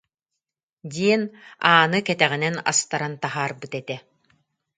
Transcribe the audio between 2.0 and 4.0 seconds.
кэтэҕинэн астаран таһаарбыт этэ